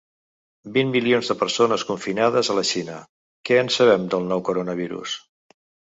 [0.77, 2.97] Vint milions de persones confinades a la Xina:
[3.51, 5.15] què en sabem, del nou coronavirus?